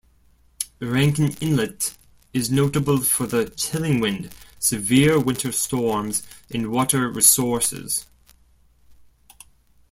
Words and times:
Rankin 0.79 1.29
Inlet 1.41 1.95
is 2.33 2.49
notable 2.49 3.01
for 3.01 3.27
the 3.27 3.49
chilling 3.51 3.99
wind, 3.99 4.33
severe 4.57 5.19
winter 5.19 5.51
storms, 5.51 6.23
and 6.49 6.71
water 6.71 7.07
resources. 7.11 8.07